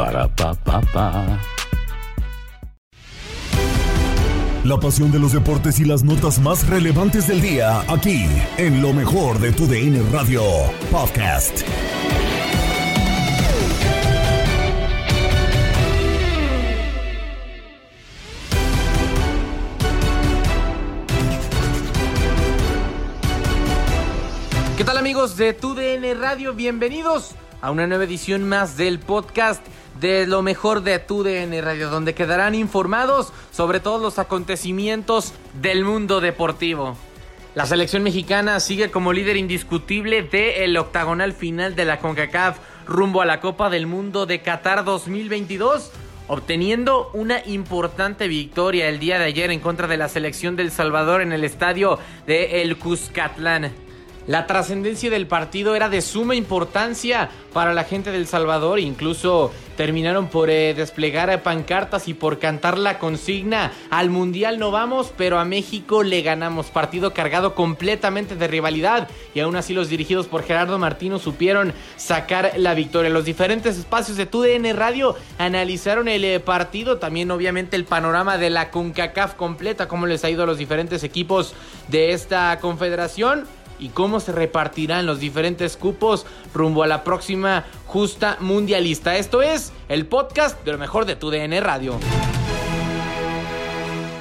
[0.00, 1.38] Para pa pa pa.
[4.64, 8.24] La pasión de los deportes y las notas más relevantes del día, aquí,
[8.56, 10.42] en lo mejor de tu DN Radio
[10.90, 11.60] Podcast.
[24.78, 26.54] ¿Qué tal amigos de TUDN Radio?
[26.54, 29.62] Bienvenidos a una nueva edición más del podcast
[29.98, 36.20] de lo mejor de TUDN Radio, donde quedarán informados sobre todos los acontecimientos del mundo
[36.20, 36.96] deportivo.
[37.54, 43.26] La selección mexicana sigue como líder indiscutible del octagonal final de la CONCACAF rumbo a
[43.26, 45.90] la Copa del Mundo de Qatar 2022
[46.30, 51.22] obteniendo una importante victoria el día de ayer en contra de la selección del Salvador
[51.22, 53.72] en el estadio de El Cuscatlán.
[54.28, 60.28] La trascendencia del partido era de suma importancia para la gente del Salvador, incluso terminaron
[60.28, 63.72] por eh, desplegar pancartas y por cantar la consigna.
[63.88, 66.66] Al Mundial no vamos, pero a México le ganamos.
[66.66, 69.08] Partido cargado completamente de rivalidad.
[69.34, 73.08] Y aún así los dirigidos por Gerardo Martino supieron sacar la victoria.
[73.08, 78.50] Los diferentes espacios de TUDN Radio analizaron el eh, partido, también obviamente el panorama de
[78.50, 81.54] la CONCACAF completa, cómo les ha ido a los diferentes equipos
[81.88, 83.46] de esta confederación
[83.80, 89.16] y cómo se repartirán los diferentes cupos rumbo a la próxima justa mundialista.
[89.16, 91.98] Esto es el podcast de lo mejor de tu DN Radio.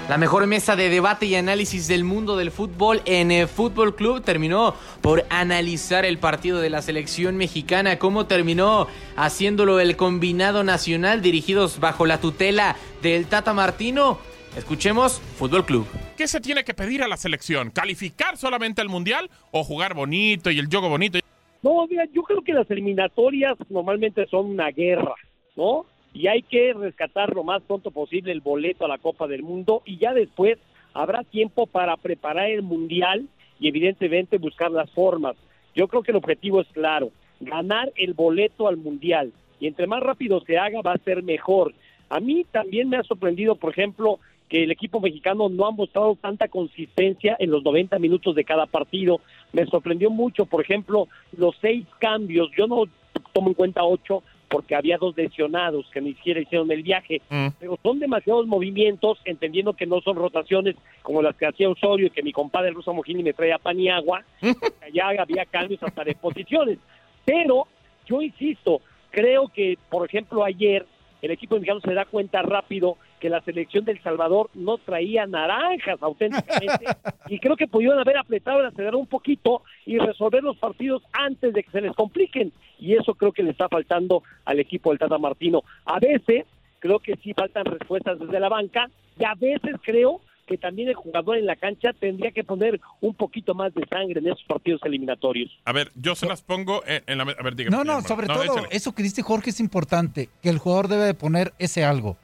[0.09, 4.23] La mejor mesa de debate y análisis del mundo del fútbol en el Fútbol Club
[4.23, 11.21] terminó por analizar el partido de la selección mexicana, cómo terminó haciéndolo el combinado nacional
[11.21, 14.17] dirigidos bajo la tutela del Tata Martino.
[14.57, 15.85] Escuchemos Fútbol Club.
[16.17, 17.69] ¿Qué se tiene que pedir a la selección?
[17.69, 21.19] ¿Calificar solamente al Mundial o jugar bonito y el juego bonito?
[21.61, 25.15] No, mira, yo creo que las eliminatorias normalmente son una guerra,
[25.55, 25.85] ¿no?
[26.13, 29.83] Y hay que rescatar lo más pronto posible el boleto a la Copa del Mundo
[29.85, 30.57] y ya después
[30.93, 33.27] habrá tiempo para preparar el Mundial
[33.59, 35.35] y evidentemente buscar las formas.
[35.75, 40.01] Yo creo que el objetivo es claro, ganar el boleto al Mundial y entre más
[40.01, 41.73] rápido se haga va a ser mejor.
[42.09, 46.17] A mí también me ha sorprendido, por ejemplo, que el equipo mexicano no ha mostrado
[46.19, 49.21] tanta consistencia en los 90 minutos de cada partido.
[49.53, 52.49] Me sorprendió mucho, por ejemplo, los seis cambios.
[52.57, 52.85] Yo no
[53.31, 57.21] tomo en cuenta ocho porque había dos lesionados que ni siquiera hicieron el viaje,
[57.59, 62.09] pero son demasiados movimientos, entendiendo que no son rotaciones como las que hacía Osorio y
[62.09, 64.23] que mi compadre Russo Mojini me traía pan y agua,
[64.81, 66.79] allá había cambios hasta de posiciones.
[67.25, 67.67] Pero
[68.07, 68.81] yo insisto,
[69.11, 70.83] creo que, por ejemplo, ayer
[71.21, 76.01] el equipo mexicano se da cuenta rápido que la selección del Salvador no traía naranjas
[76.01, 76.85] auténticamente
[77.27, 81.53] y creo que pudieron haber apretado el acelerador un poquito y resolver los partidos antes
[81.53, 84.99] de que se les compliquen y eso creo que le está faltando al equipo del
[84.99, 85.63] Tata Martino.
[85.85, 86.45] A veces
[86.79, 88.89] creo que sí faltan respuestas desde la banca
[89.19, 93.13] y a veces creo que también el jugador en la cancha tendría que poner un
[93.13, 95.51] poquito más de sangre en esos partidos eliminatorios.
[95.65, 97.23] A ver, yo se las pongo en, en la...
[97.23, 97.77] A ver, dígame.
[97.77, 98.07] No, no, dígame.
[98.07, 98.67] sobre No, todo échale.
[98.71, 102.17] eso que dice Jorge es importante, que el jugador debe de poner ese algo.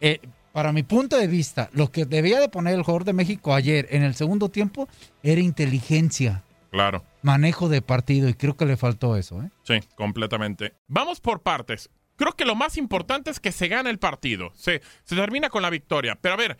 [0.00, 0.20] Eh,
[0.56, 3.88] para mi punto de vista, lo que debía de poner el jugador de México ayer
[3.90, 4.88] en el segundo tiempo
[5.22, 7.04] era inteligencia, Claro.
[7.20, 9.42] manejo de partido y creo que le faltó eso.
[9.42, 9.50] ¿eh?
[9.64, 10.72] Sí, completamente.
[10.88, 11.90] Vamos por partes.
[12.16, 14.50] Creo que lo más importante es que se gane el partido.
[14.54, 16.16] Se, se termina con la victoria.
[16.18, 16.56] Pero a ver,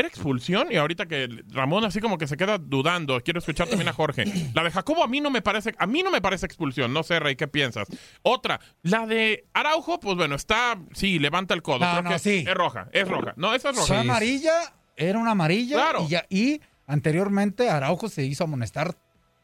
[0.00, 0.68] ¿era expulsión?
[0.70, 4.24] Y ahorita que Ramón así como que se queda dudando, quiero escuchar también a Jorge.
[4.54, 6.92] La de Jacobo a mí no me parece, a mí no me parece expulsión.
[6.92, 7.86] No sé, Rey, ¿qué piensas?
[8.22, 11.78] Otra, la de Araujo, pues bueno, está, sí, levanta el codo.
[11.80, 12.44] No, Creo no, que sí.
[12.48, 13.34] Es roja, es roja.
[13.36, 13.86] No, esa es roja.
[13.86, 15.76] Fue amarilla, era una amarilla.
[15.76, 16.04] Claro.
[16.04, 18.96] Y, ya- y anteriormente Araujo se hizo amonestar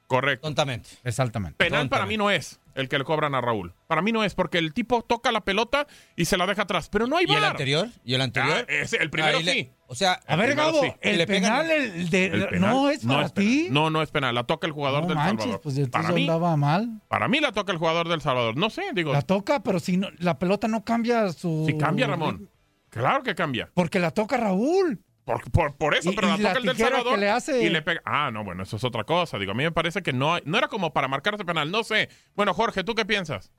[0.07, 0.47] Correcto.
[0.47, 0.89] Tontamente.
[1.05, 1.57] exactamente.
[1.57, 3.73] Penal para mí no es el que le cobran a Raúl.
[3.89, 6.89] Para mí no es, porque el tipo toca la pelota y se la deja atrás.
[6.91, 7.89] Pero no hay ¿Y el anterior?
[8.05, 8.67] ¿Y el anterior?
[8.69, 9.71] Ah, ese, el primero le- sí.
[9.89, 10.93] O sea, A ver, Gabo, sí.
[11.01, 13.33] el penal, el de, El penal no es para penal.
[13.35, 13.69] ti.
[13.71, 14.35] No, no es penal.
[14.35, 15.61] La toca el jugador No del manches, Salvador.
[15.63, 17.01] pues para, mí, andaba mal.
[17.09, 18.57] para mí la toca el jugador del Salvador.
[18.57, 21.65] No sé, digo, La toca, pero si no, la pelota no cambia su.
[21.67, 22.49] si cambia Ramón.
[22.91, 23.69] Claro que cambia.
[23.75, 25.01] Porque la toca Raúl.
[25.27, 27.29] Por, por, por eso, Y- pero la y la toca el del Salvador que le
[27.29, 28.01] hace- y le pega.
[28.07, 29.39] Ah, no, bueno, eso es otra cosa.
[29.39, 31.71] Digo, a mí me parece que no, hay- no era como para marcarse penal.
[31.71, 32.09] No sé.
[32.35, 33.53] Bueno, Jorge, ¿tú qué piensas?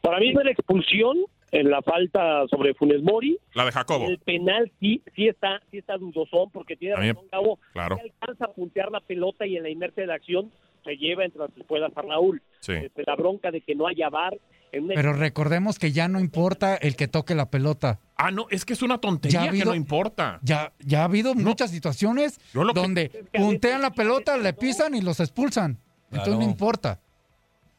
[0.00, 1.18] Para mí no era expulsión
[1.50, 3.38] en la falta sobre Funes Mori.
[3.52, 4.06] La de Jacobo.
[4.08, 7.58] El penal sí, sí está, sí está dudosón porque tiene A mí- razón Gabo.
[7.72, 7.96] claro.
[8.02, 10.50] Sí alcanza a puntear la pelota y en la inercia de la acción
[10.82, 12.42] se lleva entre las espuelas a Raúl.
[12.60, 12.72] Sí.
[12.72, 14.36] Este, la bronca de que no haya VAR
[14.74, 18.00] en Pero recordemos que ya no importa el que toque la pelota.
[18.16, 20.38] Ah, no, es que es una Ya tontería ha que habido- no importa.
[20.42, 25.00] Ya, ya ha habido muchas situaciones lo que- donde puntean la pelota, le pisan y
[25.00, 25.78] los expulsan.
[26.10, 26.38] Entonces Claro.
[26.40, 27.00] no importa.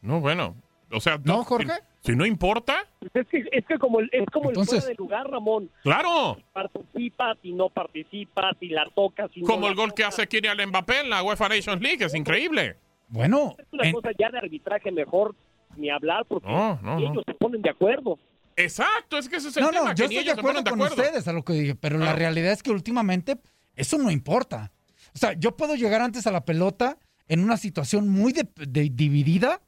[0.02, 0.56] No, bueno.
[0.92, 1.72] O sea, ¿No, Jorge?
[2.02, 2.76] Si, si no importa,
[3.14, 5.70] Es que, es que como el, es como el Entonces- fuera de lugar, Ramón.
[5.82, 6.38] claro.
[6.54, 10.10] Participa, si no participa, si la toca, si no Como la el gol que toca.
[10.10, 12.78] hace Kylian Mbappé en la UEFA Nations League, es increíble.
[13.08, 15.36] Bueno, Es una en- cosa ya de arbitraje mejor
[15.78, 17.22] ni hablar porque No, no, ellos no.
[17.26, 18.18] se ponen de acuerdo.
[18.58, 20.80] Exacto, es que ese es el no, tema, no, que yo estoy de acuerdo con
[20.80, 21.04] de acuerdo.
[21.04, 23.38] ustedes a lo que dije, pero la realidad es que últimamente
[23.76, 24.72] eso no importa.
[25.14, 28.90] O sea, yo puedo llegar antes a la pelota en una situación muy de- de-
[28.94, 29.62] dividida,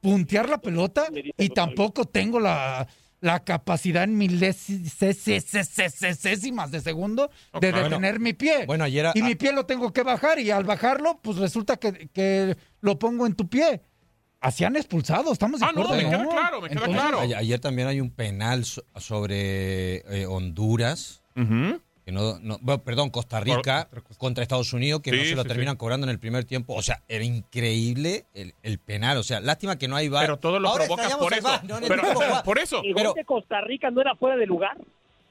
[0.00, 1.06] puntear la pelota
[1.36, 2.86] y tampoco tengo la,
[3.20, 7.30] la capacidad en milésimas de segundo
[7.60, 8.66] de detener mi pie.
[8.66, 11.76] Bueno, ayer a- y mi pie lo tengo que bajar y al bajarlo, pues resulta
[11.76, 13.82] que, que lo pongo en tu pie.
[14.40, 17.20] Así han expulsado, estamos de Ah, no, me queda claro, me queda claro.
[17.20, 21.22] a- ayer también hay un penal so- sobre eh, Honduras.
[21.36, 21.78] Ujú.
[22.06, 25.42] Que no, no- bueno, perdón, Costa Rica contra Estados Unidos, que no Sí, se lo
[25.42, 25.78] sí, terminan sí.
[25.78, 26.74] cobrando en el primer tiempo.
[26.74, 29.18] O sea, era increíble el, el penal.
[29.18, 30.24] O sea, lástima que no hay VAR.
[30.24, 31.48] Pero todo lo Ahora provocas extrañamos por el eso.
[31.48, 31.76] VAR, ¿no?
[31.76, 32.82] En el Pero- por eso.
[32.82, 34.78] El Pero- gol de Costa Rica no era fuera de lugar.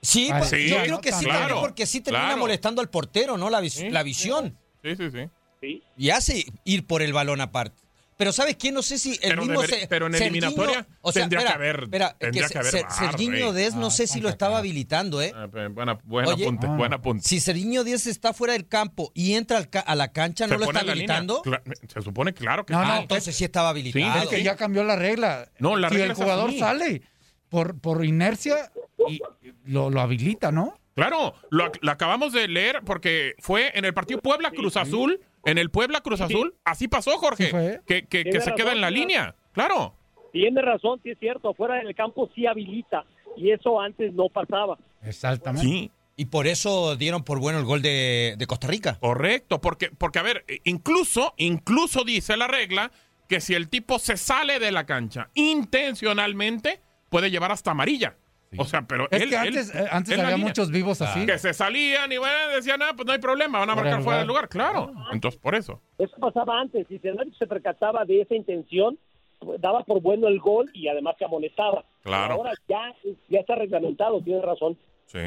[0.01, 2.39] Sí, Ah, pues, sí, yo creo que sí, también porque sí termina Claro.
[2.41, 3.49] molestando al portero, ¿no?
[3.49, 3.89] La, vis- Sí.
[3.89, 4.55] la visión.
[4.83, 5.29] Sí, sí, sí.
[5.59, 5.83] ¿sí?
[5.97, 7.81] Y hace ir por el balón aparte.
[8.19, 8.69] Pero ¿sabes qué?
[8.73, 9.61] No sé si el Pero mismo...
[9.63, 12.81] deber- Se- pero en Serginho- eliminatoria tendría que haber- Espera, tendría que que haber Se-
[12.83, 13.53] VAR, Serginho.
[13.53, 15.31] Dez no Ah, sé si lo estaba habilitando, ¿eh?
[15.33, 16.75] Ah, Buena, buen Oye, apunte, ah.
[16.75, 17.25] buen apunte.
[17.25, 20.57] Si Serginho Díaz está fuera del campo y entra al ca- a la cancha, ¿no
[20.57, 20.91] lo está línea.
[20.91, 21.41] habilitando?
[21.43, 21.61] Cla-
[21.93, 22.87] Se supone claro que No, sí.
[22.87, 24.13] no, Ah, entonces sí estaba habilitado.
[24.19, 25.49] Sí, Es que ya cambió la regla.
[25.59, 26.59] No, la si regla el jugador así.
[26.59, 27.01] sale
[27.47, 28.69] por, por inercia
[29.07, 29.21] y
[29.63, 30.77] lo, lo habilita, ¿no?
[30.93, 35.69] Claro, lo acabamos de leer porque fue en el partido Puebla Cruz Azul, en el
[35.69, 37.81] Puebla Cruz Azul, así pasó, Jorge, Sí fue.
[37.85, 39.35] que, que- se queda en la línea.
[39.53, 39.95] Claro.
[40.31, 41.53] Tiene razón, sí es cierto.
[41.53, 43.03] Fuera del campo sí habilita.
[43.37, 44.77] Y eso antes no pasaba.
[45.03, 45.67] Exactamente.
[45.67, 48.97] Sí, Y por eso dieron por bueno el gol de, de Costa Rica.
[48.99, 52.91] correcto, porque, porque a ver, eh, incluso, incluso dice la regla
[53.29, 58.15] que si el tipo se sale de la cancha intencionalmente, puede llevar hasta amarilla.
[58.57, 61.25] O sea, pero Es él- que él- antes, eh, antes había muchos vivos así.
[61.25, 64.19] Que se salían y bueno, decían, ah, pues no hay problema, van a marcar fuera
[64.19, 64.49] del lugar.
[64.49, 65.81] Claro, entonces por eso.
[65.97, 66.87] Eso pasaba antes.
[66.87, 68.97] Si el árbitro se percataba de esa intención,
[69.39, 71.85] pues, daba por bueno el gol y además se amonestaba.
[72.01, 72.33] Claro.
[72.35, 72.93] Ahora ya,
[73.29, 74.77] ya está reglamentado, tiene razón.
[75.05, 75.19] Sí.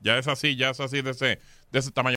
[0.00, 1.38] Ya es así, ya es así de ese,
[1.70, 2.16] de ese tamaño.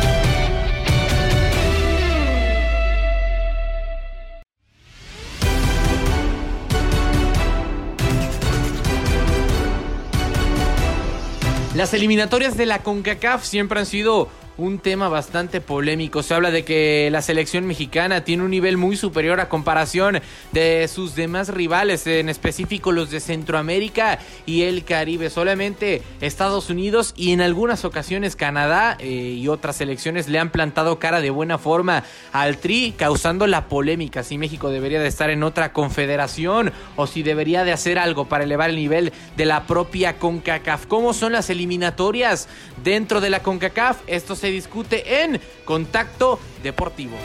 [11.75, 14.27] Las eliminatorias de la CONCACAF siempre han sido
[14.61, 16.21] un tema bastante polémico.
[16.21, 20.87] Se habla de que la selección mexicana tiene un nivel muy superior a comparación de
[20.87, 25.31] sus demás rivales, en específico los de Centroamérica y el Caribe.
[25.31, 30.99] Solamente Estados Unidos y en algunas ocasiones Canadá eh, y otras selecciones le han plantado
[30.99, 35.41] cara de buena forma al Tri, causando la polémica si México debería de estar en
[35.41, 40.19] otra confederación o si debería de hacer algo para elevar el nivel de la propia
[40.19, 40.85] CONCACAF.
[40.85, 42.47] ¿Cómo son las eliminatorias
[42.83, 43.97] dentro de la CONCACAF?
[44.05, 47.17] Esto se discute en Contacto Deportivo.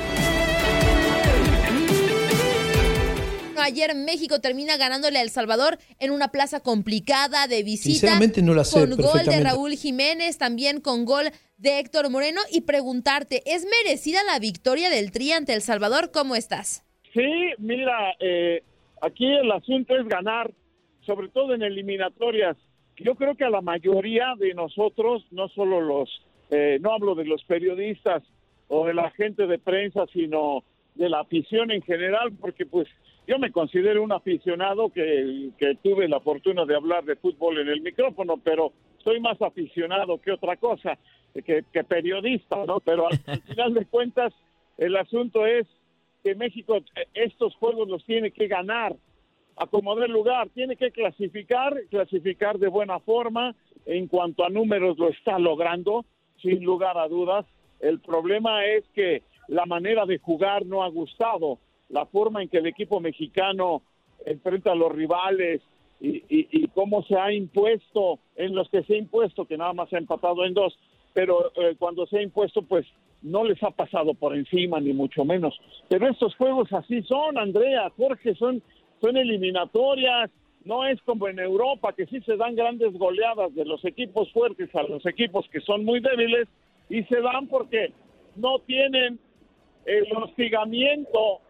[3.66, 7.90] Ayer México termina ganándole a El Salvador en una plaza complicada de visita.
[7.90, 9.40] Sinceramente no la sé Con gol de.
[9.42, 11.26] Raúl Jiménez, también con gol
[11.58, 12.40] de Héctor Moreno.
[12.52, 16.12] Y preguntarte, ¿es merecida la victoria del Tri ante El Salvador?
[16.12, 16.84] ¿Cómo estás?
[17.12, 18.62] Sí, mira, eh,
[19.00, 20.52] aquí el asunto es ganar,
[21.04, 22.56] sobre todo en eliminatorias.
[22.98, 26.08] Yo creo que a la mayoría de nosotros, no solo los,
[26.50, 28.22] eh, no hablo de los periodistas
[28.68, 30.62] o de la gente de prensa, sino
[30.94, 32.88] de la afición en general, porque pues
[33.26, 37.68] yo me considero un aficionado que, que tuve la fortuna de hablar de fútbol en
[37.68, 38.72] el micrófono, pero
[39.04, 40.98] soy más aficionado que otra cosa,
[41.34, 42.80] que, que periodista, ¿no?
[42.80, 44.32] Pero al, al final de cuentas,
[44.78, 45.66] el asunto es
[46.22, 48.96] que México eh, estos juegos los tiene que ganar,
[49.56, 53.54] acomodar lugar, tiene que clasificar, clasificar de buena forma,
[53.86, 56.04] en cuanto a números lo está logrando,
[56.42, 57.46] sin lugar a dudas.
[57.80, 62.58] El problema es que la manera de jugar no ha gustado, la forma en que
[62.58, 63.82] el equipo mexicano
[64.24, 65.62] enfrenta a los rivales
[66.00, 69.88] y, y- cómo se ha impuesto, en los que se ha impuesto, que nada más
[69.88, 70.78] se ha empatado en dos,
[71.14, 72.86] pero eh, cuando se ha impuesto, pues
[73.22, 75.58] no les ha pasado por encima, ni mucho menos.
[75.88, 78.62] Pero estos juegos así son, Andrea, Jorge, son,
[79.00, 80.30] son eliminatorias,
[80.66, 84.74] no es como en Europa, que sí se dan grandes goleadas de los equipos fuertes
[84.74, 86.48] a los equipos que son muy débiles,
[86.88, 87.92] y se dan porque
[88.34, 89.18] no tienen
[89.86, 91.40] el hostigamiento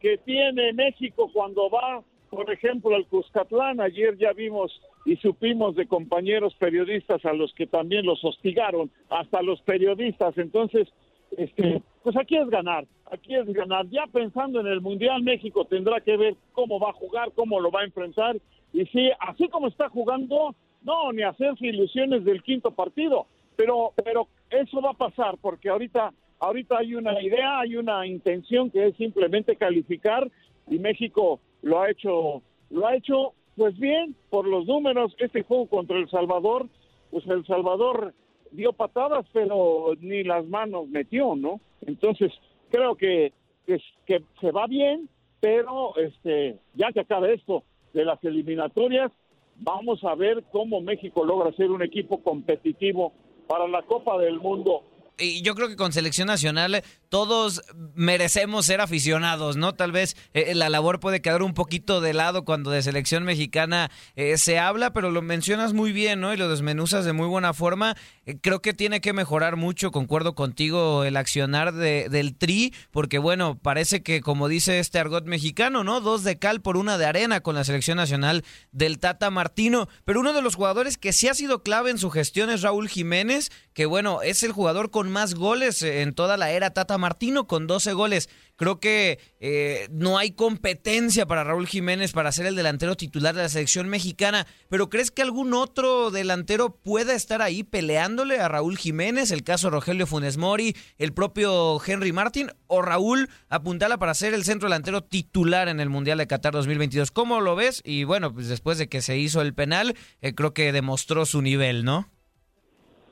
[0.00, 3.80] que tiene México cuando va, por ejemplo, al Cuscatlán.
[3.80, 9.42] Ayer ya vimos y supimos de compañeros periodistas a los que también los hostigaron, hasta
[9.42, 10.36] los periodistas.
[10.36, 10.88] Entonces,
[11.36, 13.86] este, pues aquí es ganar, aquí es ganar.
[13.88, 17.70] Ya pensando en el Mundial, México tendrá que ver cómo va a jugar, cómo lo
[17.70, 18.36] va a enfrentar.
[18.76, 23.26] Y sí, así como está jugando, no, ni hacerse ilusiones del quinto partido.
[23.56, 28.70] Pero, pero eso va a pasar porque ahorita, ahorita hay una idea, hay una intención
[28.70, 30.30] que es simplemente calificar
[30.68, 35.16] y México lo ha hecho, lo ha hecho pues bien por los números.
[35.20, 36.68] Este juego contra El Salvador,
[37.10, 38.12] pues El Salvador
[38.50, 41.60] dio patadas, pero ni las manos metió, ¿no?
[41.86, 42.30] Entonces
[42.70, 43.32] creo que,
[43.66, 45.08] que, que se va bien,
[45.40, 47.64] pero este, ya que acabe esto
[47.96, 49.10] de las eliminatorias,
[49.56, 53.12] vamos a ver cómo México logra ser un equipo competitivo
[53.48, 54.82] para la Copa del Mundo.
[55.18, 56.82] Y yo creo que con selección nacional
[57.16, 57.62] todos
[57.94, 59.72] merecemos ser aficionados, ¿no?
[59.74, 63.90] Tal vez eh, la labor puede quedar un poquito de lado cuando de selección mexicana
[64.16, 66.34] eh, se habla, pero lo mencionas muy bien, ¿no?
[66.34, 67.96] Y lo desmenuzas de muy buena forma.
[68.26, 73.16] Eh, creo que tiene que mejorar mucho, concuerdo contigo, el accionar de- del tri, porque
[73.18, 76.02] bueno, parece que como dice este argot mexicano, ¿no?
[76.02, 80.20] Dos de cal por una de arena con la selección nacional del Tata Martino, pero
[80.20, 83.50] uno de los jugadores que sí ha sido clave en su gestión es Raúl Jiménez,
[83.72, 87.05] que bueno, es el jugador con más goles en toda la era Tata Martino,
[87.46, 88.28] con 12 goles.
[88.56, 93.42] Creo que eh, no hay competencia para Raúl Jiménez para ser el delantero titular de
[93.42, 98.78] la selección mexicana, pero ¿crees que algún otro delantero pueda estar ahí peleándole a Raúl
[98.78, 99.30] Jiménez?
[99.30, 104.44] El caso Rogelio Funes Mori, el propio Henry Martin, o Raúl apuntala para ser el
[104.44, 107.10] centro delantero titular en el Mundial de Qatar 2022.
[107.10, 107.82] ¿Cómo lo ves?
[107.84, 111.42] Y bueno, pues después de que se hizo el penal, eh, creo que demostró su
[111.42, 112.08] nivel, ¿no?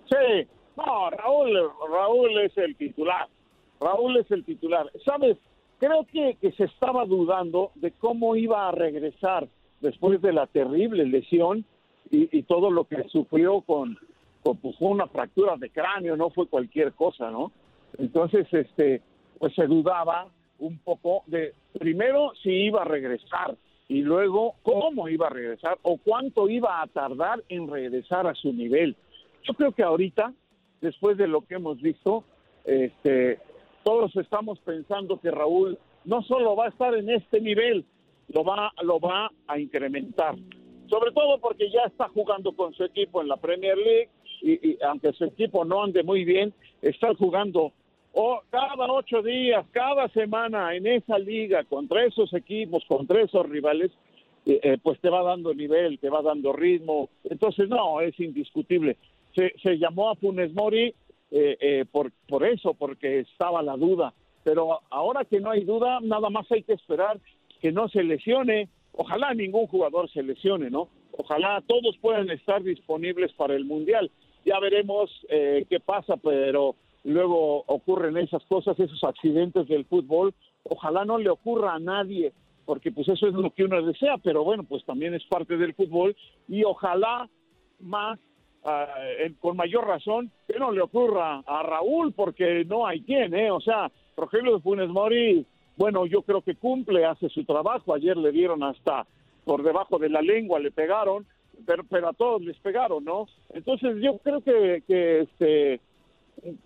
[0.08, 3.28] Sí, no, Raúl, Raúl es el titular.
[3.84, 4.90] Raúl es el titular.
[5.04, 5.36] ¿Sabes?
[5.78, 9.46] Creo que, que se estaba dudando de cómo iba a regresar
[9.80, 11.64] después de la terrible lesión
[12.10, 13.98] y, todo lo que sufrió con,
[14.42, 17.50] con pues, una fractura de cráneo, no fue cualquier cosa, ¿no?
[17.98, 19.02] Entonces, este,
[19.38, 20.28] pues se dudaba
[20.60, 23.56] un poco de, primero, si iba a regresar
[23.88, 28.52] y luego cómo iba a regresar o cuánto iba a tardar en regresar a su
[28.52, 28.96] nivel.
[29.42, 30.32] Yo creo que ahorita,
[30.80, 32.24] después de lo que hemos visto,
[32.64, 33.40] este,
[33.84, 37.84] todos estamos pensando que Raúl no solo va a estar en este nivel,
[38.28, 40.34] lo va, lo va a incrementar.
[40.88, 44.08] Sobre todo porque ya está jugando con su equipo en la Premier League
[44.42, 47.72] y, aunque su equipo no ande muy bien, está jugando
[48.12, 53.90] o cada ocho días, cada semana en esa liga contra esos equipos, contra esos rivales,
[54.46, 57.08] eh, eh, pues te va dando nivel, te va dando ritmo.
[57.24, 58.96] Entonces, no, es indiscutible.
[59.34, 60.94] Se, se llamó a Funes Mori
[61.36, 64.14] eh, eh, por, por eso, porque estaba la duda.
[64.44, 67.18] Pero ahora que no hay duda, nada más hay que esperar
[67.60, 68.68] que no se lesione.
[68.92, 70.88] Ojalá ningún jugador se lesione, ¿no?
[71.18, 74.12] Ojalá todos puedan estar disponibles para el Mundial.
[74.44, 80.34] Ya veremos eh, qué pasa, pero luego ocurren esas cosas, esos accidentes del fútbol.
[80.62, 82.32] Ojalá no le ocurra a nadie,
[82.64, 85.74] porque pues eso es lo que uno desea, pero bueno, pues también es parte del
[85.74, 86.14] fútbol
[86.46, 87.28] y ojalá
[87.80, 88.20] más,
[89.18, 93.50] en- con mayor razón, que no le ocurra a Raúl, porque no hay quien, ¿eh?
[93.50, 95.44] O sea, Rogelio de Funes Mori,
[95.76, 97.94] bueno, yo creo que cumple, hace su trabajo.
[97.94, 99.06] Ayer le dieron hasta
[99.44, 101.26] por debajo de la lengua, le pegaron,
[101.66, 103.26] pero, pero a todos les pegaron, ¿no?
[103.52, 105.80] Entonces yo creo que, que este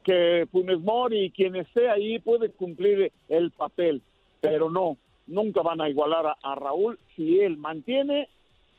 [0.02, 4.02] que Funes Mori, quien esté ahí, puede cumplir el papel,
[4.40, 8.28] pero no, nunca van a igualar a Raúl si él mantiene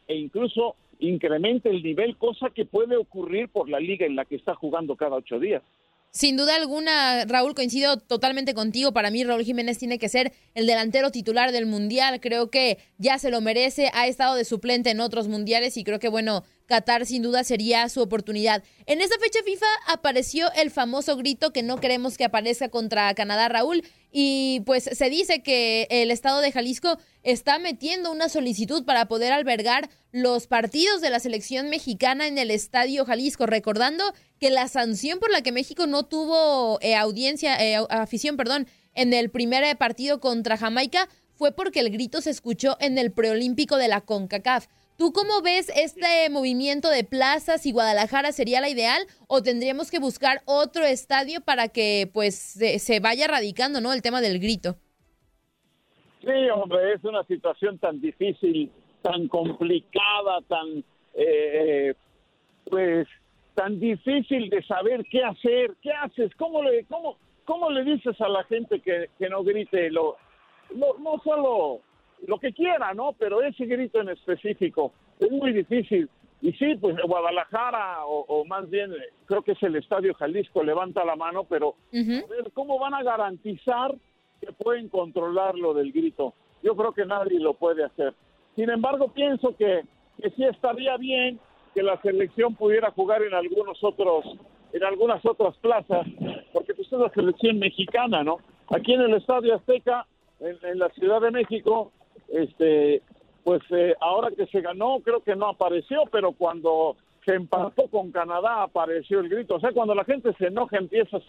[0.08, 4.36] e incluso incrementa el nivel, cosa que puede ocurrir por la liga en la que
[4.36, 5.64] está jugando cada ocho días.
[6.12, 8.94] Sin duda alguna, Raúl, coincido totalmente contigo.
[8.94, 12.20] Para mí, Raúl Jiménez tiene que ser el delantero titular del Mundial.
[12.20, 13.92] Creo que ya se lo merece.
[13.94, 17.88] Ha estado de suplente en otros mundiales y creo que, bueno, Qatar sin duda sería
[17.90, 18.64] su oportunidad.
[18.88, 23.48] En esta fecha FIFA apareció el famoso grito que no queremos que aparezca contra Canadá,
[23.48, 23.84] Raúl.
[24.12, 29.32] Y pues se dice que el estado de Jalisco está metiendo una solicitud para poder
[29.32, 34.04] albergar los partidos de la selección mexicana en el Estadio Jalisco, recordando
[34.40, 39.14] que la sanción por la que México no tuvo eh, audiencia, eh, afición, perdón, en
[39.14, 43.78] el primer eh, partido contra Jamaica fue porque el grito se escuchó en el preolímpico
[43.78, 44.68] de la CONCACAF.
[45.00, 49.98] ¿Tú cómo ves este movimiento de plazas y Guadalajara sería la ideal o tendríamos que
[49.98, 53.94] buscar otro estadio para que pues se, vaya radicando, ¿no?
[53.94, 54.76] El tema del grito.
[56.20, 58.70] Sí, hombre, es una situación tan difícil,
[59.02, 61.94] tan complicada, tan, eh,
[62.66, 63.08] pues,
[63.56, 68.28] tan difícil de saber qué hacer, qué haces, cómo le, cómo, cómo le dices a
[68.28, 70.18] la gente que, que no grite lo-
[70.76, 71.80] no solo
[72.28, 73.14] lo que quiera, ¿no?
[73.14, 76.10] Pero ese grito en específico es muy difícil.
[76.42, 80.64] Y sí, pues Guadalajara, o, o más bien, eh, creo que es el Estadio Jalisco,
[80.64, 83.94] levanta la mano, pero a ver, ¿cómo van a garantizar
[84.40, 86.34] que pueden controlar lo del grito?
[86.64, 88.14] Yo creo que nadie lo puede hacer.
[88.56, 89.82] Sin embargo, pienso que,
[90.22, 91.40] que sí estaría bien
[91.74, 94.26] que la selección pudiera jugar en algunos otros,
[94.72, 96.08] en algunas otras plazas,
[96.54, 98.38] porque pues es la selección mexicana, ¿no?
[98.70, 100.06] Aquí en el Estadio Azteca,
[100.40, 101.92] en, en la Ciudad de México,
[102.32, 103.02] este,
[103.44, 108.12] pues eh, ahora que se ganó, creo que no apareció, pero cuando se empató con
[108.12, 109.56] Canadá apareció el grito.
[109.56, 111.20] O sea, cuando la gente se enoja, empieza,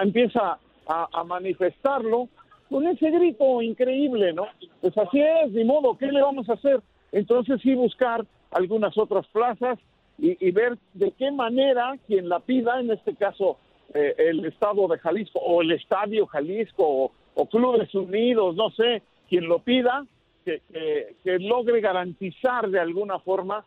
[0.00, 2.28] empieza a, manifestarlo
[2.68, 4.46] con ese grito increíble, ¿no?
[4.80, 6.80] Pues así es, ni modo, ¿qué le vamos a hacer?
[7.12, 9.78] Entonces sí buscar algunas otras plazas
[10.18, 13.58] y, y ver de qué manera quien la pida, en este caso
[13.94, 19.02] eh, el Estado de Jalisco o el Estadio Jalisco o, o Clubes Unidos, no sé,
[19.28, 20.04] quien lo pida,
[20.46, 23.64] que, que- que logre garantizar de alguna forma,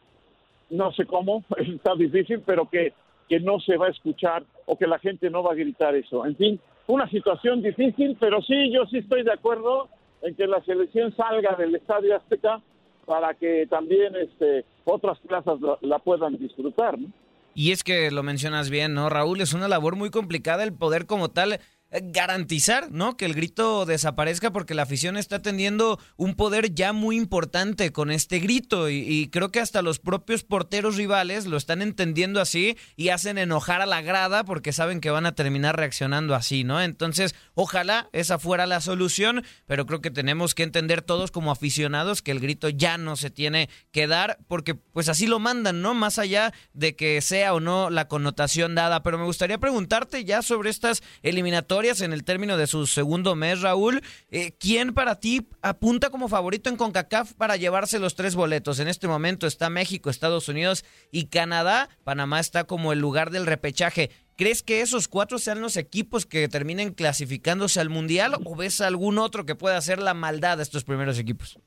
[0.71, 2.93] no sé cómo, está difícil, pero que,
[3.27, 6.25] que no se va a escuchar o que la gente no va a gritar eso.
[6.25, 9.89] En fin, una situación difícil, pero sí, yo sí estoy de acuerdo
[10.23, 12.61] en que la selección salga del Estadio Azteca
[13.05, 16.97] para que también este, otras plazas la, la puedan disfrutar.
[16.99, 17.07] ¿no?
[17.55, 19.41] Y es que lo mencionas bien, ¿no, Raúl?
[19.41, 21.59] Es una labor muy complicada el poder como tal
[21.91, 23.17] garantizar, ¿no?
[23.17, 28.11] Que el grito desaparezca porque la afición está teniendo un poder ya muy importante con
[28.11, 32.77] este grito y, y creo que hasta los propios porteros rivales lo están entendiendo así
[32.95, 36.79] y hacen enojar a la grada porque saben que van a terminar reaccionando así, ¿no?
[36.81, 42.21] Entonces, ojalá esa fuera la solución, pero creo que tenemos que entender todos como aficionados
[42.21, 45.95] que el grito ya no se tiene que dar porque pues así lo mandan, ¿no?
[45.95, 50.43] Más allá de que sea o no la connotación dada, pero me gustaría preguntarte ya
[50.43, 55.47] sobre estas eliminatorias en el término de su segundo mes, Raúl, eh, ¿quién para ti
[55.61, 58.81] apunta como favorito en CONCACAF para llevarse los tres boletos?
[58.81, 63.45] En este momento está México, Estados Unidos y Canadá, Panamá está como el lugar del
[63.45, 64.09] repechaje.
[64.35, 69.17] ¿Crees que esos cuatro sean los equipos que terminen clasificándose al Mundial o ves algún
[69.17, 71.57] otro que pueda hacer la maldad de estos primeros equipos?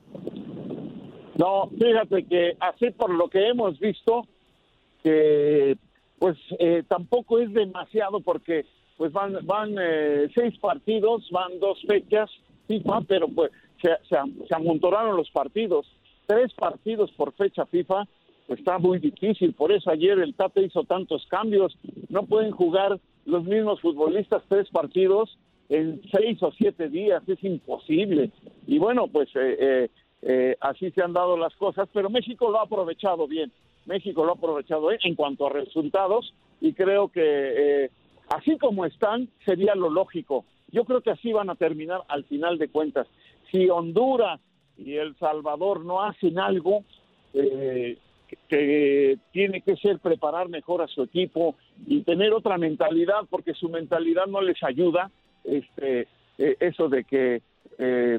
[1.38, 4.28] No, fíjate que así por lo que hemos visto,
[5.02, 5.78] que
[6.18, 8.66] pues eh, tampoco es demasiado porque
[9.02, 12.30] pues van van eh, seis partidos, van dos fechas
[12.68, 13.50] FIFA, pero pues
[13.82, 15.88] se, se, se amontonaron los partidos,
[16.26, 18.06] tres partidos por fecha FIFA,
[18.46, 21.76] pues está muy difícil, por eso ayer el Tate hizo tantos cambios,
[22.10, 25.36] no pueden jugar los mismos futbolistas tres partidos
[25.68, 28.30] en seis o siete días, es imposible.
[28.68, 29.88] Y bueno, pues eh, eh,
[30.22, 33.50] eh, así se han dado las cosas, pero México lo ha aprovechado bien.
[33.84, 37.90] México lo ha aprovechado bien en cuanto a resultados y creo que eh,
[38.28, 40.44] así como están, sería lo lógico.
[40.70, 43.06] Yo creo que así van a terminar al final de cuentas.
[43.50, 44.40] Si Honduras
[44.78, 46.84] y El Salvador no hacen algo,
[47.34, 47.98] eh,
[48.48, 51.56] que tiene que ser preparar mejor a su equipo
[51.86, 55.10] y tener otra mentalidad, porque su mentalidad no les ayuda.
[55.44, 56.08] Este,
[56.38, 57.42] eh, eso de que
[57.78, 58.18] eh,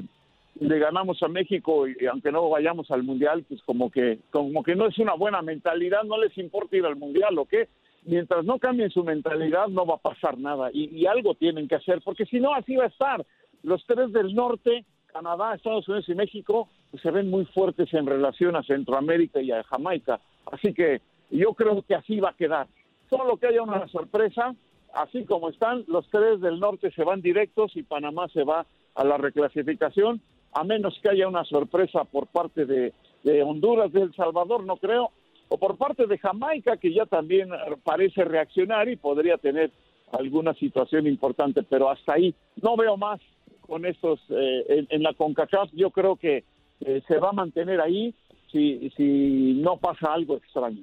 [0.60, 4.76] le ganamos a México y aunque no vayamos al mundial, pues como que como que
[4.76, 7.68] no es una buena mentalidad, no les importa ir al mundial, ¿o qué?
[8.04, 12.02] Mientras no cambien su mentalidad no va a pasar nada y, algo tienen que hacer,
[12.02, 13.24] porque si no así va a estar.
[13.62, 18.06] Los tres del norte, Canadá, Estados Unidos y México, pues, se ven muy fuertes en
[18.06, 20.20] relación a Centroamérica y a Jamaica,
[20.52, 22.66] así que yo creo que así va a quedar.
[23.08, 24.54] Solo que haya una sorpresa,
[24.92, 29.04] así como están, los tres del norte se van directos y Panamá se va a
[29.04, 30.20] la reclasificación,
[30.52, 34.76] a menos que haya una sorpresa por parte de, de Honduras, de El Salvador, no
[34.76, 35.10] creo,
[35.48, 37.50] o por parte de Jamaica, que ya también
[37.82, 39.70] parece reaccionar y podría tener
[40.12, 43.20] alguna situación importante, pero hasta ahí no veo más
[43.60, 45.70] con estos eh, en, en, la CONCACAF.
[45.72, 46.44] Yo creo que
[46.80, 48.14] eh, se va a mantener ahí
[48.50, 50.82] si, si no pasa algo extraño.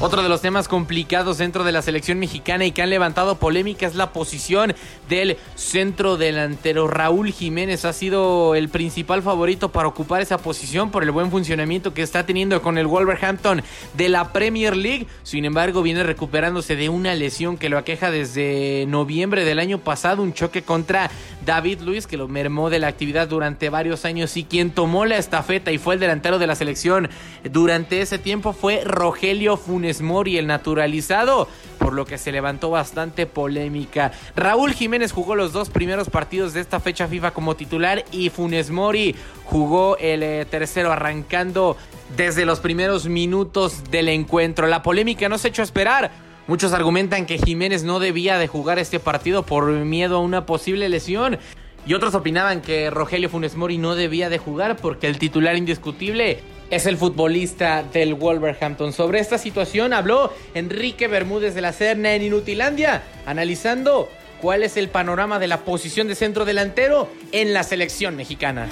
[0.00, 3.84] Otro de los temas complicados dentro de la selección mexicana y que han levantado polémica
[3.84, 4.72] es la posición
[5.08, 6.86] del centro delantero.
[6.86, 11.94] Raúl Jiménez ha sido el principal favorito para ocupar esa posición por el buen funcionamiento
[11.94, 13.60] que está teniendo con el Wolverhampton
[13.94, 15.08] de la Premier League.
[15.24, 20.22] Sin embargo, viene recuperándose de una lesión que lo aqueja desde noviembre del año pasado,
[20.22, 21.10] un choque contra
[21.48, 25.16] David Luis que lo mermó de la actividad durante varios años y quien tomó la
[25.16, 27.08] estafeta y fue el delantero de la selección
[27.42, 33.24] durante ese tiempo fue Rogelio Funes Mori, el naturalizado, por lo que se levantó bastante
[33.24, 34.12] polémica.
[34.36, 38.70] Raúl Jiménez jugó los dos primeros partidos de esta fecha FIFA como titular y Funes
[38.70, 41.78] Mori jugó el eh, tercero arrancando
[42.14, 44.66] desde los primeros minutos del encuentro.
[44.66, 46.27] La polémica no se echó a esperar.
[46.48, 50.88] Muchos argumentan que Jiménez no debía de jugar este partido por miedo a una posible
[50.88, 51.38] lesión.
[51.86, 56.40] Y otros opinaban que Rogelio Funes Mori no debía de jugar porque el titular indiscutible
[56.70, 58.94] es el futbolista del Wolverhampton.
[58.94, 64.08] Sobre esta situación habló Enrique Bermúdez de la Serna en Inutilandia, analizando
[64.40, 68.70] cuál es el panorama de la posición de centro delantero en la selección mexicana.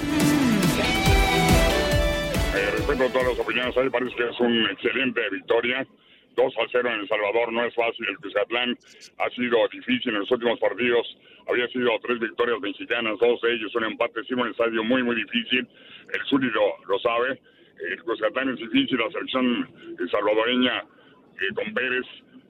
[2.57, 5.87] Eh, todas las opiniones, parece que es una excelente victoria.
[6.37, 8.07] 2 a 0 en El Salvador no es fácil.
[8.09, 8.77] El Cuscatlán
[9.19, 11.19] ha sido difícil en los últimos partidos.
[11.49, 14.23] Había sido tres victorias mexicanas, dos de ellos un empate.
[14.25, 15.67] Sí, un estadio muy, muy difícil.
[16.13, 17.41] El Zuli lo, sabe.
[17.91, 18.99] El Cuscatlán es difícil.
[18.99, 19.69] La selección
[20.11, 20.85] salvadoreña
[21.41, 22.07] eh, con Pérez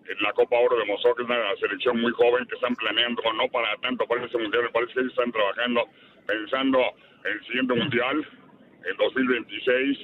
[0.09, 3.49] en la Copa Oro demostró que es una selección muy joven que están planeando, no
[3.49, 5.85] para tanto para ese mundial, parece que ellos están trabajando
[6.27, 6.81] pensando
[7.25, 8.27] en el siguiente mundial,
[8.85, 9.99] en 2026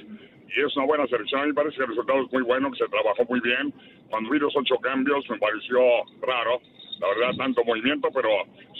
[0.55, 1.47] y es una buena selección.
[1.47, 3.73] Me parece que el resultado es muy bueno, que se trabajó muy bien.
[4.09, 5.79] Cuando vi los ocho cambios me pareció
[6.21, 6.61] raro,
[6.99, 8.29] la verdad, tanto movimiento, pero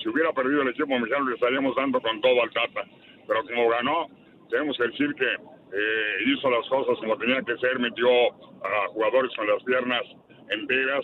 [0.02, 2.86] si hubiera perdido el equipo mexicano le estaríamos dando con todo al Tata.
[3.28, 4.08] Pero como ganó,
[4.50, 9.32] tenemos que decir que eh, hizo las cosas como tenía que ser, metió a jugadores
[9.36, 10.04] con las piernas
[10.50, 11.04] enteras,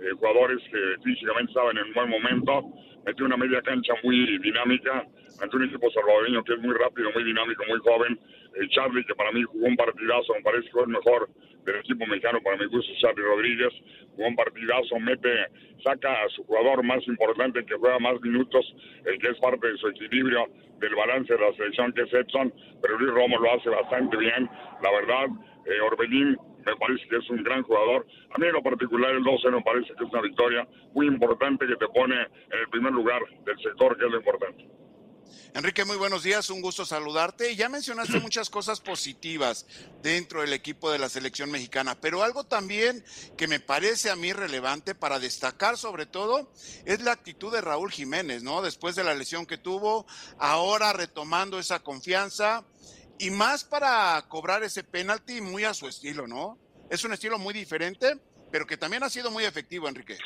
[0.00, 2.62] eh, jugadores que físicamente estaban en un buen momento,
[3.04, 5.04] metió una media cancha muy dinámica
[5.42, 8.18] ante un equipo salvadoreño que es muy rápido, muy dinámico, muy joven.
[8.54, 11.28] Eh, Charlie, que para mí jugó un partidazo, me parece que fue el mejor
[11.64, 13.72] del equipo mexicano, para mi gusto, Charlie Rodríguez,
[14.14, 15.46] jugó un partidazo, mete,
[15.82, 18.64] saca a su jugador más importante que juega más minutos,
[19.04, 20.46] el que es parte de su equilibrio,
[20.78, 24.48] del balance de la selección que es Edson, pero Luis Romo lo hace bastante bien,
[24.82, 25.26] la verdad,
[25.66, 26.36] eh, Orbelín
[26.66, 28.06] me parece que es un gran jugador.
[28.34, 31.66] A mí en lo particular el 12 me parece que es una victoria muy importante
[31.66, 34.64] que te pone en el primer lugar del sector, que es lo importante.
[35.54, 37.54] Enrique, muy buenos días, un gusto saludarte.
[37.54, 39.66] Ya mencionaste muchas cosas positivas
[40.02, 43.04] dentro del equipo de la selección mexicana, pero algo también
[43.36, 46.50] que me parece a mí relevante para destacar sobre todo
[46.84, 48.62] es la actitud de Raúl Jiménez, ¿no?
[48.62, 50.06] Después de la lesión que tuvo,
[50.38, 52.64] ahora retomando esa confianza
[53.18, 56.58] y más para cobrar ese penalti muy a su estilo, ¿no?
[56.90, 58.18] Es un estilo muy diferente,
[58.50, 60.18] pero que también ha sido muy efectivo, Enrique.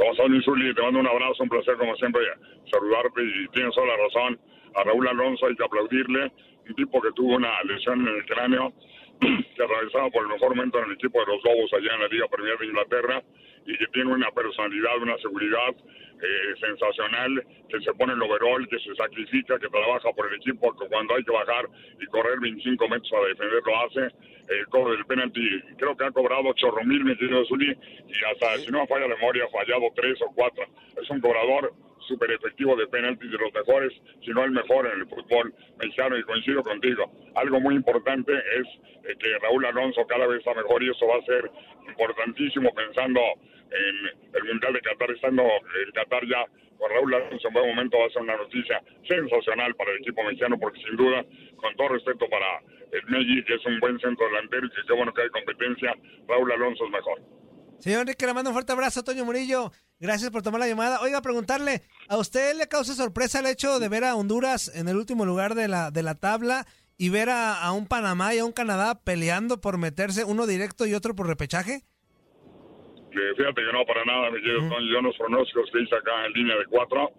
[0.00, 2.22] Como son, te mando un abrazo, un placer como siempre
[2.70, 4.40] saludarte y tienes toda la razón.
[4.74, 6.32] A Raúl Alonso hay que aplaudirle,
[6.66, 8.72] un tipo que tuvo una lesión en el cráneo,
[9.20, 12.08] que atravesaba por el mejor momento en el equipo de los Lobos allá en la
[12.08, 13.22] Liga Premier de Inglaterra
[13.66, 15.76] y que tiene una personalidad, una seguridad
[16.22, 20.76] eh, sensacional, que se pone el overall, que se sacrifica, que trabaja por el equipo,
[20.76, 21.66] que cuando hay que bajar
[22.00, 24.14] y correr 25 metros a defender lo hace.
[24.48, 28.70] El cobro del penalti, creo que ha cobrado chorro mil metidos Zuli y hasta, si
[28.72, 30.64] no falla la memoria, ha fallado tres o cuatro.
[31.00, 31.72] Es un cobrador
[32.06, 33.92] súper efectivo de penaltis, de los mejores,
[34.24, 37.10] si no el mejor en el fútbol mexicano, y coincido contigo.
[37.34, 38.66] Algo muy importante es
[39.04, 41.50] eh, que Raúl Alonso cada vez está mejor y eso va a ser
[41.88, 43.20] importantísimo pensando
[43.70, 46.44] en el Mundial de Qatar, estando el Qatar ya
[46.80, 50.22] con Raúl Alonso en buen momento va a ser una noticia sensacional para el equipo
[50.24, 51.24] mexicano porque sin duda,
[51.56, 52.46] con todo respeto para
[52.90, 55.94] el Meji, que es un buen centro delantero y que qué bueno que hay competencia,
[56.26, 57.20] Raúl Alonso es mejor.
[57.78, 59.70] Señor Enrique, le mando un fuerte abrazo, Toño Murillo.
[60.00, 60.98] Gracias por tomar la llamada.
[61.02, 64.96] Oiga, preguntarle, ¿a usted le causa sorpresa el hecho de ver a Honduras en el
[64.96, 66.64] último lugar de la, de la tabla
[66.96, 70.94] y ver a, un Panamá y a un Canadá peleando por meterse uno directo y
[70.94, 71.82] otro por repechaje?
[73.10, 74.90] fíjate que no, para nada, mi querido Toño.
[74.90, 77.10] Yo los pronósticos que hice acá en línea de cuatro,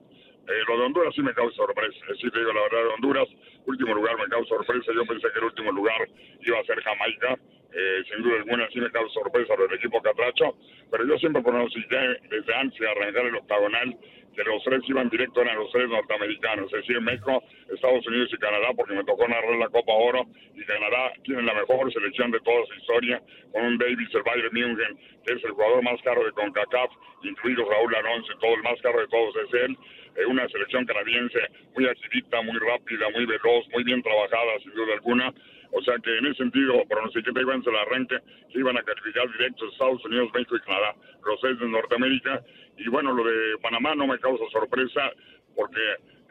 [0.48, 2.00] eh, lo de Honduras sí me causa sorpresa.
[2.20, 3.28] Sí te digo la verdad de Honduras,
[3.66, 4.92] último lugar me causa sorpresa.
[4.94, 6.08] Yo pensé que el último lugar
[6.42, 7.38] iba a ser Jamaica.
[7.74, 10.58] Eh, sin duda alguna sí me causa sorpresa lo del equipo Catracho,
[10.92, 13.96] pero yo siempre pronostiqué desde antes de arrancar el octagonal
[14.36, 17.44] que los tres iban directo eran los tres norteamericanos, es decir, México,
[17.74, 20.26] Estados Unidos y Canadá, porque me tocó narrar la Copa Oro.
[20.56, 23.22] Y Canadá tiene la mejor selección de toda su historia,
[23.52, 26.92] con un Davis, el Bayern München, que es el jugador más caro de CONCACAF,
[27.24, 29.78] incluido Raúl Alonso, todo el más caro de todos es él,
[30.16, 31.40] eh, una selección canadiense
[31.76, 35.34] muy activista, muy rápida, muy veloz, muy bien trabajada, sin duda alguna,
[35.72, 38.18] o sea que en ese sentido, pronostiqué que iban el arranque,
[38.52, 40.96] que iban a calificar directos Estados Unidos, México y Canadá,
[41.26, 42.44] los seis de Norteamérica.
[42.78, 45.12] Y bueno, lo de Panamá no me causa sorpresa
[45.56, 45.80] porque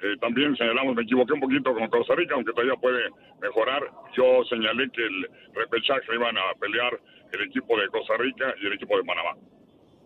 [0.03, 3.09] eh, también señalamos, me equivoqué un poquito con Costa Rica, aunque todavía puede
[3.41, 3.83] mejorar.
[4.15, 6.99] Yo señalé que el repechaje iban a pelear
[7.33, 9.37] el equipo de Costa Rica y el equipo de Panamá.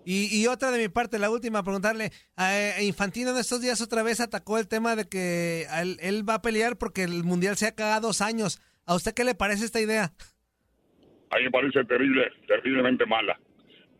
[0.06, 4.20] Y, otra de mi parte, la última, preguntarle, a Infantino en estos días otra vez
[4.20, 7.74] atacó el tema de que él, él va a pelear porque el Mundial se ha
[7.74, 8.60] cagado dos años.
[8.86, 10.12] ¿A usted qué le parece esta idea?
[11.30, 13.38] A mí me parece terrible, terriblemente mala.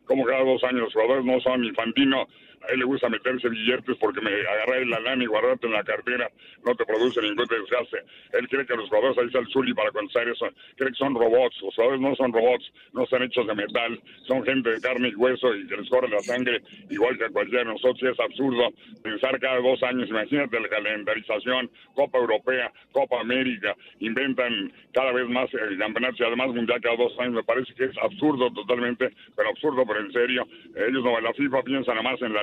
[0.05, 2.27] Como cada dos años los jugadores no son infantino,
[2.69, 5.85] a él le gusta meterse billetes porque me agarré la lana y guardarte en la
[5.85, 6.31] cartera
[6.65, 7.99] no te produce ningún desgaste.
[8.33, 10.49] Él cree que los jugadores ahí está el Zuli para contestar eso.
[10.77, 11.61] Cree que son robots.
[11.63, 14.01] Los jugadores no son robots, no están hechos de metal.
[14.27, 17.29] Son gente de carne y hueso y que les corre la sangre igual que a
[17.29, 18.03] cualquiera de nosotros.
[18.03, 18.71] Y es absurdo
[19.03, 20.09] pensar cada dos años.
[20.09, 23.77] Imagínate la calendarización, Copa Europea, Copa América.
[24.01, 27.35] Inventan cada vez más el campeonato y además mundial cada dos años.
[27.35, 30.47] Me parece que es absurdo totalmente, pero absurdo, pero en serio.
[30.75, 32.43] Ellos no, la FIFA piensa nada más en la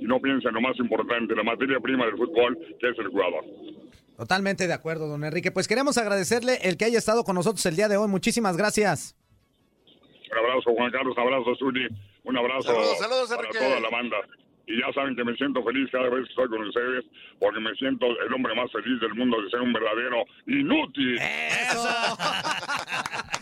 [0.00, 3.08] y no piensa en lo más importante, la materia prima del fútbol, que es el
[3.08, 3.44] jugador.
[4.16, 5.50] Totalmente de acuerdo, don Enrique.
[5.50, 8.08] Pues queremos agradecerle el que haya estado con nosotros el día de hoy.
[8.08, 9.16] Muchísimas gracias.
[10.30, 11.16] Un abrazo, Juan Carlos.
[11.16, 11.88] Un abrazo, Zuli.
[12.24, 14.16] Un abrazo saludos, para toda la banda.
[14.66, 17.04] Y ya saben que me siento feliz cada vez que estoy con ustedes,
[17.40, 21.18] porque me siento el hombre más feliz del mundo de ser un verdadero inútil.
[21.18, 21.88] ¡Eso!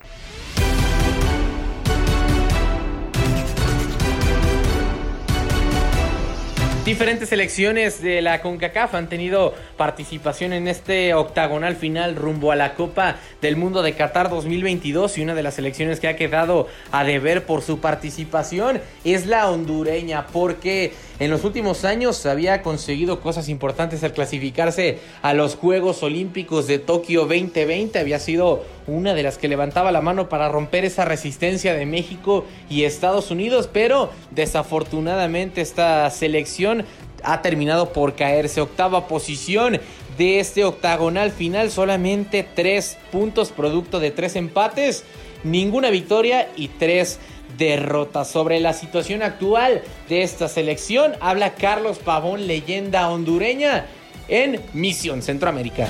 [6.85, 12.73] Diferentes selecciones de la CONCACAF han tenido participación en este octagonal final rumbo a la
[12.73, 17.03] Copa del Mundo de Qatar 2022 y una de las selecciones que ha quedado a
[17.03, 23.47] deber por su participación es la hondureña porque en los últimos años había conseguido cosas
[23.47, 29.37] importantes al clasificarse a los Juegos Olímpicos de Tokio 2020, había sido una de las
[29.37, 35.61] que levantaba la mano para romper esa resistencia de México y Estados Unidos, pero desafortunadamente
[35.61, 36.85] esta selección
[37.23, 38.61] ha terminado por caerse.
[38.61, 39.79] Octava posición
[40.17, 45.03] de este octagonal final, solamente tres puntos producto de tres empates,
[45.43, 47.19] ninguna victoria y tres
[47.57, 48.29] derrotas.
[48.29, 53.85] Sobre la situación actual de esta selección, habla Carlos Pavón, leyenda hondureña
[54.27, 55.87] en Misión Centroamérica.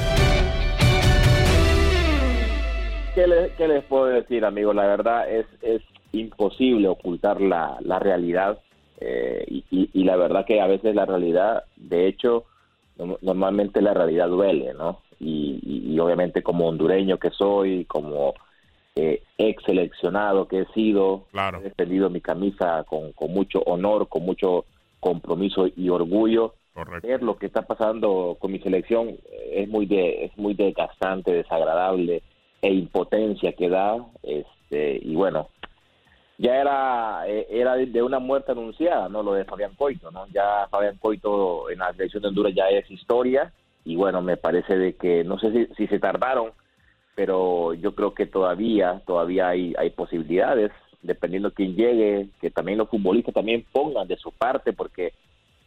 [3.13, 4.73] ¿Qué, le- qué les puedo decir, amigo?
[4.73, 5.81] La verdad es, es
[6.13, 8.59] imposible ocultar la, la realidad
[8.99, 12.45] eh, y, y- y la verdad que a veces la realidad, de hecho,
[12.97, 15.01] no- normalmente la realidad duele, ¿no?
[15.19, 18.33] Y, obviamente como hondureño que soy, como
[18.95, 21.27] eh, ex seleccionado que he sido,
[21.59, 24.65] he defendido mi camisa con, con mucho honor, con mucho
[24.99, 26.55] compromiso y orgullo.
[27.03, 29.17] Ver lo que está pasando con mi selección
[29.51, 32.23] es muy de, es muy desgastante, desagradable
[32.61, 35.49] e impotencia que da, este y bueno,
[36.37, 40.27] ya era eh, era de- una muerte anunciada, no lo de Fabián Coito, ¿no?
[40.27, 43.51] Ya Fabián Coito en la selección de Honduras ya es historia
[43.85, 46.51] y bueno, me parece de que no sé si, si se tardaron,
[47.15, 50.71] pero yo creo que todavía todavía hay hay posibilidades
[51.01, 55.13] dependiendo quién llegue, que también los futbolistas también pongan de su parte porque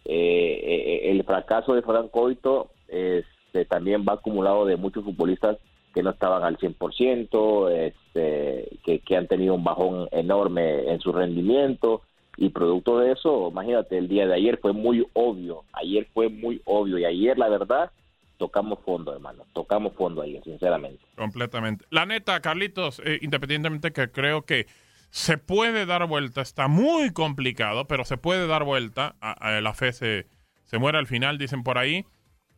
[0.04, 5.56] eh, eh, el fracaso de Fabián Coito este, también va acumulado de muchos futbolistas
[5.94, 12.02] que no estaban al 100%, este, que, han tenido un bajón enorme en su rendimiento
[12.36, 16.60] y producto de eso, imagínate, el día de ayer fue muy obvio, ayer fue muy
[16.64, 17.92] obvio y ayer la verdad
[18.38, 21.00] tocamos fondo, hermano, tocamos fondo ayer, sinceramente.
[21.16, 21.86] Completamente.
[21.90, 24.66] La neta, Carlitos, eh, independientemente que creo que
[25.10, 29.14] se puede dar vuelta, está muy complicado, pero se puede dar vuelta.
[29.20, 30.26] A la fe se,
[30.64, 32.04] se muere al final, dicen por ahí.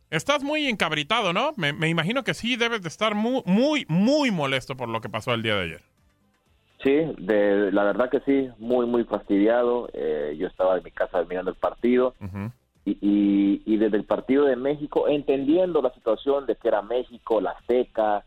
[0.09, 1.51] Estás muy encabritado, ¿no?
[1.57, 5.09] Me, me imagino que sí debes de estar muy, muy, muy molesto por lo que
[5.09, 5.81] pasó el día de ayer.
[6.83, 9.89] Sí, de, la verdad que sí, muy, muy fastidiado.
[9.93, 12.13] Eh, yo estaba en mi casa mirando el partido
[12.85, 17.41] y, y, y desde el partido de México, entendiendo la situación de que era México,
[17.41, 18.23] la Azteca,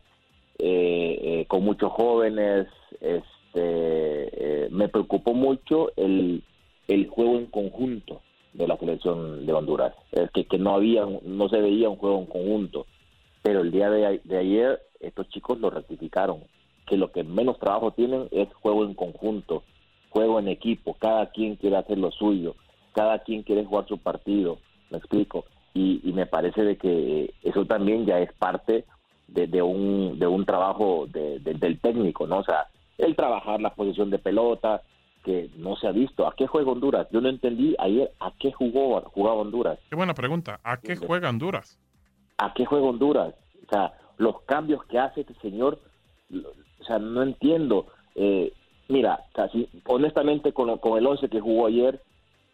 [0.59, 2.67] eh, eh, con muchos jóvenes,
[2.99, 6.43] este, eh, me preocupó mucho el,
[6.87, 8.21] el juego en conjunto
[8.53, 12.19] de la selección de Honduras, es que, que no había, no se veía un juego
[12.19, 12.85] en conjunto,
[13.41, 16.43] pero el día de, ayer estos chicos lo rectificaron,
[16.85, 19.63] que lo que menos trabajo tienen es juego en conjunto,
[20.09, 22.55] juego en equipo, cada quien quiere hacer lo suyo,
[22.93, 24.57] cada quien quiere jugar su partido,
[24.89, 28.83] me explico, y, y me parece de que eso también ya es parte
[29.29, 32.39] de, un, de un trabajo de- del técnico, ¿no?
[32.39, 34.81] O sea, el trabajar la posición de pelota,
[35.23, 36.27] que no se ha visto.
[36.27, 37.07] ¿A qué juega Honduras?
[37.11, 39.79] Yo no entendí ayer a qué jugó jugaba Honduras.
[39.89, 40.59] Qué buena pregunta.
[40.63, 41.77] ¿A qué juega Honduras?
[42.37, 43.33] ¿A qué juega Honduras?
[43.67, 45.79] O sea, los cambios que hace este señor,
[46.33, 47.87] o sea, no entiendo.
[48.15, 48.51] Eh,
[48.87, 52.01] mira, o sea, si- honestamente con, con el 11 que jugó ayer,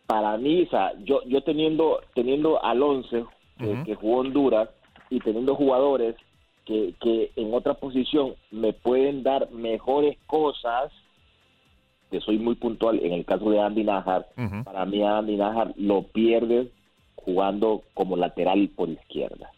[0.05, 3.25] para mí, o sea, yo, yo teniendo, teniendo al 11
[3.59, 4.69] que, que jugó Honduras
[5.09, 6.15] y teniendo jugadores
[6.65, 10.91] que, que en otra posición me pueden dar mejores cosas,
[12.09, 14.27] que soy muy puntual en el caso de Andy Najar,
[14.63, 16.67] para mí Andy Najar lo pierdes
[17.15, 19.51] jugando como lateral por izquierda.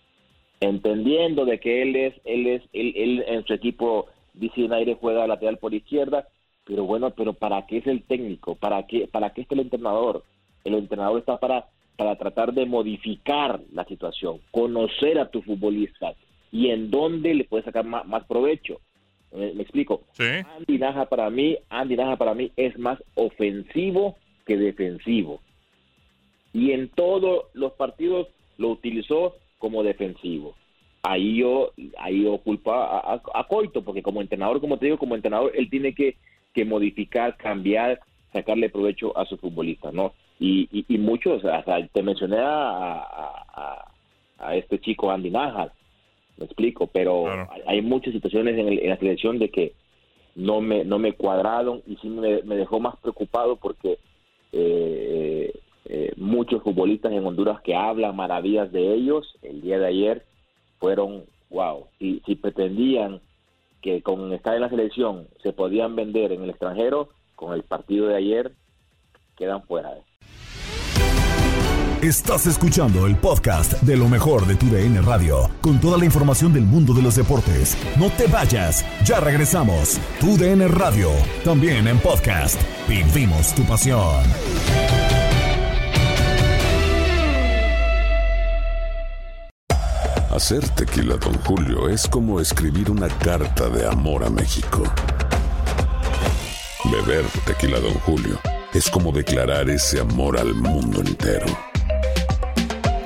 [0.59, 5.27] Entendiendo de que él es él es él, él en su equipo DC United juega
[5.27, 6.27] lateral por izquierda
[6.65, 10.23] pero bueno pero para qué es el técnico para qué para qué está el entrenador
[10.63, 16.15] el entrenador está para para tratar de modificar la situación conocer a tus futbolistas
[16.51, 18.81] y en dónde le puedes sacar más, más provecho
[19.31, 20.01] Eh, me explico
[20.57, 25.39] Andy Naja para mí Andy Naja para mí es más ofensivo que defensivo
[26.53, 30.55] y en todos los partidos lo utilizó como defensivo.
[31.03, 34.97] Ahí yo, ahí yo culpo a, a- a Coito, porque como entrenador, como te digo,
[34.97, 36.17] como entrenador, él tiene que,
[36.53, 37.99] que modificar, cambiar,
[38.33, 40.13] sacarle provecho a sus futbolistas, ¿no?
[40.39, 43.91] Y, y, y muchos, o sea, te mencioné a, a, a-
[44.39, 45.71] a este chico Andy Najas,
[46.39, 49.73] me explico, pero hay, hay muchas situaciones en, el- en la selección de que
[50.35, 53.97] no me, no me cuadraron y sí me, me dejó más preocupado porque
[54.51, 55.53] eh,
[55.85, 60.25] eh, muchos futbolistas en Honduras que hablan maravillas de ellos el día de ayer
[60.79, 63.21] fueron wow si, si pretendían
[63.81, 68.07] que con estar en la selección se podían vender en el extranjero con el partido
[68.07, 68.51] de ayer
[69.35, 69.93] quedan fuera
[72.01, 76.53] Estás escuchando el podcast de lo mejor de tu DN Radio, con toda la información
[76.53, 77.75] del mundo de los deportes.
[77.97, 79.99] No te vayas, ya regresamos.
[80.21, 81.09] Tu DN Radio,
[81.43, 82.57] también en podcast.
[82.87, 84.23] Vivimos tu pasión.
[90.31, 94.83] Hacer tequila, Don Julio, es como escribir una carta de amor a México.
[96.85, 98.39] Beber tequila, Don Julio,
[98.73, 101.68] es como declarar ese amor al mundo entero.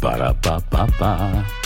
[0.00, 1.65] Para pa pa pa.